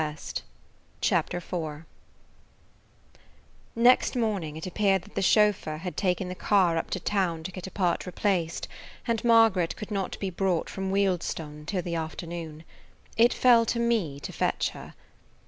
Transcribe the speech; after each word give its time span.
[Page 0.01 0.07
81] 0.33 0.43
CHAPTER 1.01 1.37
IV 1.37 1.83
NEXT 3.75 4.15
morning 4.15 4.57
it 4.57 4.65
appeared 4.65 5.03
that 5.03 5.13
the 5.13 5.21
chauffeur 5.21 5.77
had 5.77 5.95
taken 5.95 6.27
the 6.27 6.33
car 6.33 6.75
up 6.75 6.89
to 6.89 6.99
town 6.99 7.43
to 7.43 7.51
get 7.51 7.67
a 7.67 7.69
part 7.69 8.07
replaced, 8.07 8.67
and 9.05 9.23
Margaret 9.23 9.75
could 9.75 9.91
not 9.91 10.19
be 10.19 10.31
brought 10.31 10.71
from 10.71 10.89
Wealdstone 10.91 11.67
till 11.67 11.83
the 11.83 11.93
afternoon. 11.97 12.63
It 13.15 13.31
fell 13.31 13.63
to 13.67 13.79
me 13.79 14.19
to 14.21 14.31
fetch 14.33 14.69
her. 14.71 14.95